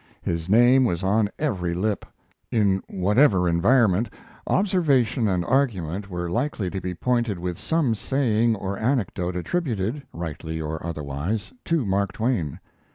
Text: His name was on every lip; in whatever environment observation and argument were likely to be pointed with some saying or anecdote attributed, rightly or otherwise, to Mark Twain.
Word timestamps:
His 0.23 0.49
name 0.49 0.83
was 0.85 1.03
on 1.03 1.29
every 1.37 1.75
lip; 1.75 2.05
in 2.49 2.81
whatever 2.87 3.47
environment 3.47 4.09
observation 4.47 5.27
and 5.27 5.45
argument 5.45 6.09
were 6.09 6.27
likely 6.27 6.71
to 6.71 6.81
be 6.81 6.95
pointed 6.95 7.37
with 7.37 7.59
some 7.59 7.93
saying 7.93 8.55
or 8.55 8.79
anecdote 8.79 9.35
attributed, 9.35 10.01
rightly 10.11 10.59
or 10.59 10.83
otherwise, 10.83 11.53
to 11.65 11.85
Mark 11.85 12.13
Twain. 12.13 12.59